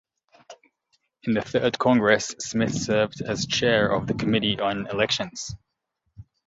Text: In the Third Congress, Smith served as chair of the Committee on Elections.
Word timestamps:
In 1.25 1.35
the 1.35 1.43
Third 1.43 1.77
Congress, 1.77 2.33
Smith 2.39 2.73
served 2.73 3.21
as 3.21 3.45
chair 3.45 3.89
of 3.91 4.07
the 4.07 4.15
Committee 4.15 4.59
on 4.59 4.87
Elections. 4.87 5.55